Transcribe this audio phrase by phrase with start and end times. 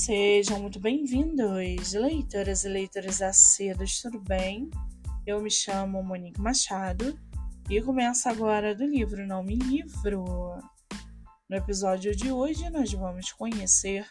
[0.00, 4.70] Sejam muito bem-vindos, leitoras e leitores acedos, tudo bem?
[5.26, 7.20] Eu me chamo Monique Machado
[7.68, 10.24] e começo agora do livro Não Me Livro.
[11.50, 14.08] No episódio de hoje, nós vamos conhecer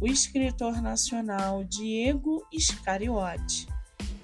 [0.00, 3.66] o escritor nacional Diego Iscariote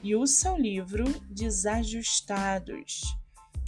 [0.04, 3.02] e o seu livro Desajustados.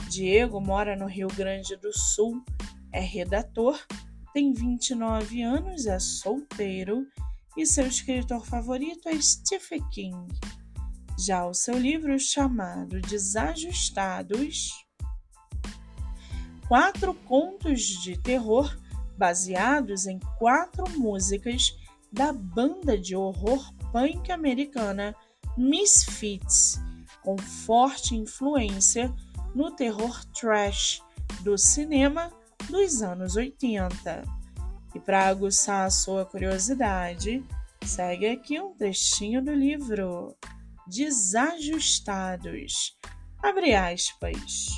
[0.09, 2.45] Diego mora no Rio Grande do Sul,
[2.93, 3.77] é redator,
[4.33, 7.05] tem 29 anos, é solteiro
[7.57, 10.27] e seu escritor favorito é Stephen King.
[11.19, 14.73] Já o seu livro chamado Desajustados,
[16.67, 18.77] quatro contos de terror
[19.17, 21.73] baseados em quatro músicas
[22.13, 25.15] da banda de horror punk americana
[25.57, 26.81] Misfits,
[27.23, 29.15] com forte influência
[29.55, 31.01] no terror trash
[31.43, 32.33] do cinema
[32.69, 34.44] dos anos 80.
[34.95, 37.45] E para aguçar a sua curiosidade,
[37.85, 40.37] segue aqui um trechinho do livro
[40.87, 42.97] Desajustados.
[43.43, 44.69] Abre aspas.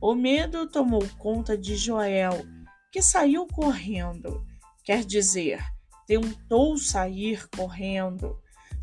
[0.00, 2.44] O medo tomou conta de Joel,
[2.92, 4.44] que saiu correndo.
[4.84, 5.62] Quer dizer,
[6.06, 8.38] tentou sair correndo.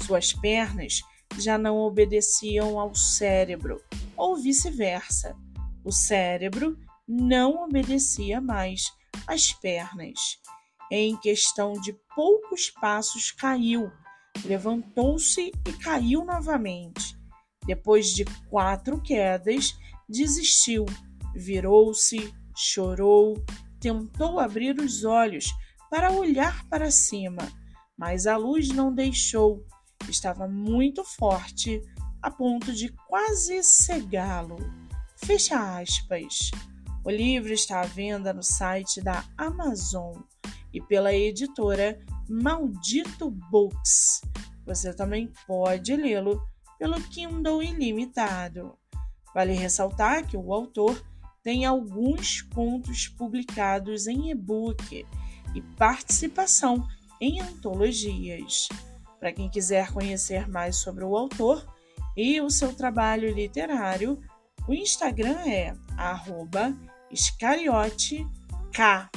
[0.06, 1.02] Suas pernas
[1.38, 3.82] já não obedeciam ao cérebro,
[4.16, 5.36] ou vice-versa.
[5.84, 8.92] O cérebro não obedecia mais
[9.28, 10.40] as pernas.
[10.92, 13.92] Em questão de poucos passos, caiu,
[14.46, 17.18] levantou-se e caiu novamente.
[17.66, 19.78] Depois de quatro quedas,
[20.08, 20.86] desistiu,
[21.36, 23.44] virou-se, chorou,
[23.80, 25.54] tentou abrir os olhos
[25.90, 27.42] para olhar para cima,
[27.98, 29.66] mas a luz não deixou.
[30.10, 31.82] Estava muito forte,
[32.22, 34.58] a ponto de quase cegá-lo.
[35.18, 36.52] Fecha aspas.
[37.08, 40.18] O livro está à venda no site da Amazon
[40.74, 44.20] e pela editora Maldito Books.
[44.66, 46.46] Você também pode lê-lo
[46.78, 48.78] pelo Kindle Ilimitado.
[49.34, 51.02] Vale ressaltar que o autor
[51.42, 55.06] tem alguns contos publicados em e-book
[55.56, 56.86] e participação
[57.22, 58.68] em antologias.
[59.18, 61.66] Para quem quiser conhecer mais sobre o autor
[62.18, 64.22] e o seu trabalho literário,
[64.68, 65.74] o Instagram é
[67.12, 68.26] Iscariote
[68.74, 69.10] K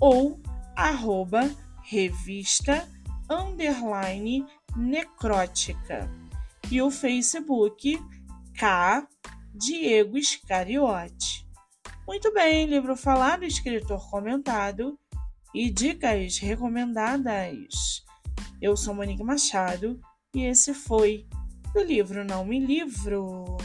[0.00, 0.40] ou
[0.76, 1.50] arroba
[1.82, 2.88] revista
[3.30, 4.46] underline
[4.76, 6.10] necrótica
[6.70, 7.98] e o Facebook
[8.58, 9.06] K
[9.54, 11.46] Diego Iscariote.
[12.06, 14.98] Muito bem, livro falado, escritor comentado
[15.54, 18.04] e dicas recomendadas.
[18.60, 20.00] Eu sou Monique Machado
[20.34, 21.26] e esse foi
[21.74, 23.56] o livro Não Me Livro.